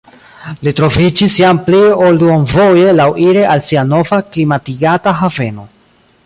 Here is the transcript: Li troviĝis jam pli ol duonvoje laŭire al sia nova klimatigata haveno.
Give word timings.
Li 0.67 0.71
troviĝis 0.77 1.35
jam 1.41 1.59
pli 1.67 1.81
ol 2.05 2.17
duonvoje 2.23 2.95
laŭire 3.01 3.45
al 3.53 3.63
sia 3.67 3.85
nova 3.91 4.21
klimatigata 4.33 5.15
haveno. 5.23 5.69